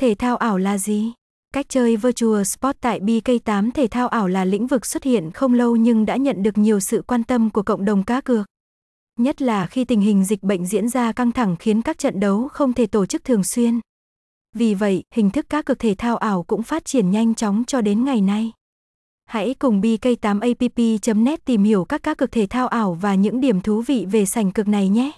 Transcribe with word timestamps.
Thể 0.00 0.14
thao 0.14 0.36
ảo 0.36 0.58
là 0.58 0.78
gì? 0.78 1.12
Cách 1.54 1.66
chơi 1.68 1.96
Virtual 1.96 2.42
Sport 2.42 2.76
tại 2.80 3.00
BK8 3.00 3.70
thể 3.70 3.86
thao 3.86 4.08
ảo 4.08 4.28
là 4.28 4.44
lĩnh 4.44 4.66
vực 4.66 4.86
xuất 4.86 5.02
hiện 5.02 5.30
không 5.30 5.54
lâu 5.54 5.76
nhưng 5.76 6.06
đã 6.06 6.16
nhận 6.16 6.42
được 6.42 6.58
nhiều 6.58 6.80
sự 6.80 7.02
quan 7.06 7.24
tâm 7.24 7.50
của 7.50 7.62
cộng 7.62 7.84
đồng 7.84 8.02
cá 8.04 8.20
cược. 8.20 8.46
Nhất 9.18 9.42
là 9.42 9.66
khi 9.66 9.84
tình 9.84 10.00
hình 10.00 10.24
dịch 10.24 10.42
bệnh 10.42 10.66
diễn 10.66 10.88
ra 10.88 11.12
căng 11.12 11.32
thẳng 11.32 11.56
khiến 11.56 11.82
các 11.82 11.98
trận 11.98 12.20
đấu 12.20 12.48
không 12.48 12.72
thể 12.72 12.86
tổ 12.86 13.06
chức 13.06 13.24
thường 13.24 13.44
xuyên. 13.44 13.80
Vì 14.54 14.74
vậy, 14.74 15.02
hình 15.14 15.30
thức 15.30 15.46
cá 15.48 15.62
cược 15.62 15.78
thể 15.78 15.94
thao 15.98 16.16
ảo 16.16 16.42
cũng 16.42 16.62
phát 16.62 16.84
triển 16.84 17.10
nhanh 17.10 17.34
chóng 17.34 17.64
cho 17.66 17.80
đến 17.80 18.04
ngày 18.04 18.20
nay. 18.20 18.52
Hãy 19.26 19.54
cùng 19.54 19.80
BK8app.net 19.80 21.36
tìm 21.44 21.62
hiểu 21.62 21.84
các 21.84 22.02
cá 22.02 22.14
cược 22.14 22.32
thể 22.32 22.46
thao 22.46 22.68
ảo 22.68 22.98
và 23.00 23.14
những 23.14 23.40
điểm 23.40 23.60
thú 23.60 23.82
vị 23.82 24.06
về 24.10 24.26
sảnh 24.26 24.52
cược 24.52 24.68
này 24.68 24.88
nhé. 24.88 25.12